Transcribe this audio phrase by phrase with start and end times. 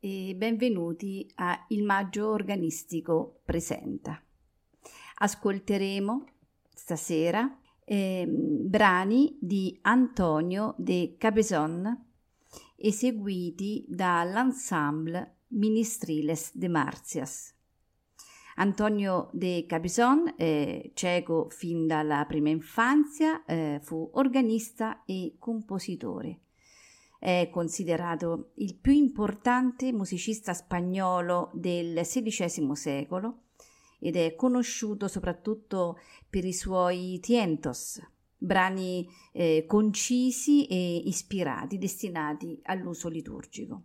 [0.00, 4.20] e benvenuti a Il Maggio Organistico Presenta.
[5.18, 6.24] Ascolteremo
[6.68, 12.04] stasera eh, brani di Antonio de Cabezon
[12.76, 17.54] eseguiti dall'ensemble Ministriles de Marcias.
[18.56, 26.40] Antonio de Cabezon, eh, cieco fin dalla prima infanzia, eh, fu organista e compositore
[27.18, 33.40] è considerato il più importante musicista spagnolo del XVI secolo
[33.98, 38.00] ed è conosciuto soprattutto per i suoi tientos,
[38.36, 43.82] brani eh, concisi e ispirati destinati all'uso liturgico.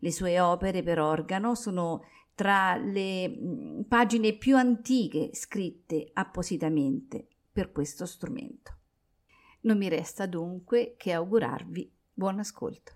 [0.00, 2.02] Le sue opere per organo sono
[2.34, 8.74] tra le mm, pagine più antiche scritte appositamente per questo strumento.
[9.62, 12.95] Non mi resta dunque che augurarvi Buon ascolto.